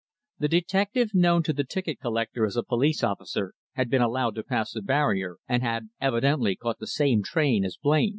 [0.39, 4.41] The detective, known to the ticket collector as a police officer, had been allowed to
[4.43, 8.09] pass the barrier, and had evidently caught the same train as Blain.